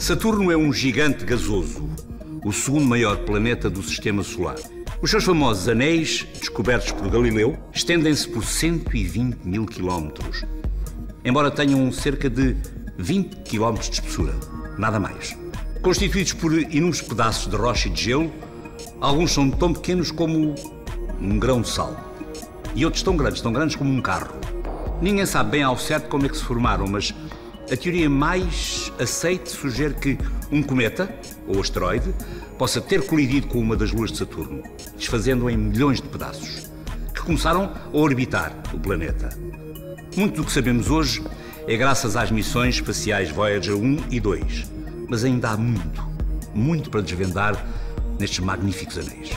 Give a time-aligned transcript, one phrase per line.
[0.00, 1.86] Saturno é um gigante gasoso,
[2.42, 4.56] o segundo maior planeta do sistema solar.
[5.02, 10.42] Os seus famosos anéis, descobertos por Galileu, estendem-se por 120 mil quilómetros,
[11.22, 12.56] embora tenham cerca de
[12.96, 14.34] 20 quilómetros de espessura,
[14.78, 15.36] nada mais.
[15.82, 18.32] Constituídos por inúmeros pedaços de rocha e de gelo,
[19.02, 20.54] alguns são tão pequenos como
[21.20, 21.94] um grão de sal,
[22.74, 24.34] e outros tão grandes, tão grandes como um carro.
[25.02, 27.14] Ninguém sabe bem ao certo como é que se formaram, mas
[27.70, 30.18] a teoria mais aceite sugere que
[30.50, 31.12] um cometa,
[31.46, 32.14] ou asteroide,
[32.58, 34.62] possa ter colidido com uma das luas de Saturno,
[34.96, 36.70] desfazendo-o em milhões de pedaços,
[37.14, 39.30] que começaram a orbitar o planeta.
[40.16, 41.22] Muito do que sabemos hoje
[41.66, 44.70] é graças às missões espaciais Voyager 1 e 2,
[45.08, 46.06] mas ainda há muito,
[46.54, 47.64] muito para desvendar
[48.18, 49.30] nestes magníficos anéis.